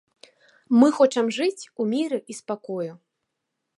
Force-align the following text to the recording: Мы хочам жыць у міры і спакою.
Мы 0.83 0.87
хочам 0.99 1.29
жыць 1.37 1.67
у 1.83 1.87
міры 1.91 2.19
і 2.35 2.39
спакою. 2.41 2.93